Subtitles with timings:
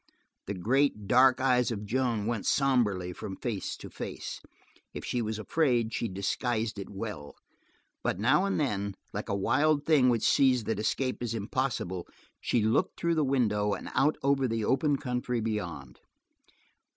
[0.47, 4.41] The great, dark eyes of Joan went somberly from face to face.
[4.95, 7.35] If she was afraid, she disguised it well,
[8.03, 12.07] but now and then, like a wild thing which sees that escape is impossible,
[12.39, 15.99] she looked through the window and out over the open country beyond.